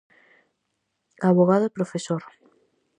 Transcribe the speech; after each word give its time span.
Avogado 1.29 1.65
e 1.67 1.75
profesor. 1.77 2.21